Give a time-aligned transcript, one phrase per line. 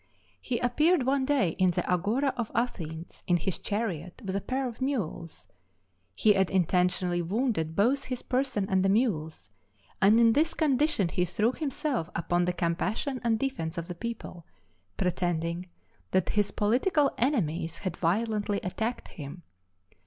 [0.41, 4.67] He appeared one day in the agora of Athens in his chariot with a pair
[4.67, 5.45] of mules:
[6.15, 9.51] he had intentionally wounded both his person and the mules,
[10.01, 14.43] and in this condition he threw himself upon the compassion and defence of the people,
[14.97, 15.69] pretending
[16.09, 19.43] that his political enemies had violently attacked him.